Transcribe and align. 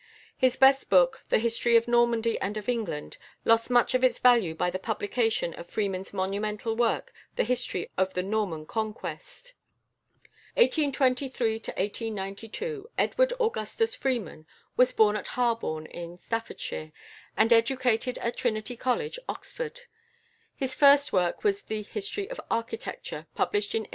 His 0.35 0.57
best 0.57 0.89
book, 0.89 1.25
the 1.29 1.37
"History 1.37 1.75
of 1.75 1.87
Normandy 1.87 2.39
and 2.41 2.57
of 2.57 2.67
England," 2.67 3.19
lost 3.45 3.69
much 3.69 3.93
of 3.93 4.03
its 4.03 4.17
value 4.17 4.55
by 4.55 4.71
the 4.71 4.79
publication 4.79 5.53
of 5.53 5.69
Freeman's 5.69 6.11
monumental 6.11 6.75
work, 6.75 7.13
"The 7.35 7.43
History 7.43 7.87
of 7.99 8.15
the 8.15 8.23
Norman 8.23 8.65
Conquest." 8.65 9.53
=Edward 10.57 10.97
Augustus 10.99 11.35
Freeman 11.35 11.67
(1823 11.67 12.79
1892)= 12.97 14.45
was 14.75 14.91
born 14.91 15.15
at 15.15 15.27
Harborne, 15.37 15.85
in 15.85 16.17
Staffordshire, 16.17 16.91
and 17.37 17.53
educated 17.53 18.17
at 18.17 18.35
Trinity 18.37 18.75
College, 18.75 19.19
Oxford. 19.29 19.81
His 20.55 20.73
first 20.73 21.13
work 21.13 21.43
was 21.43 21.63
a 21.69 21.83
"History 21.83 22.27
of 22.31 22.41
Architecture," 22.49 23.27
published 23.35 23.75
in 23.75 23.81
1849. 23.81 23.89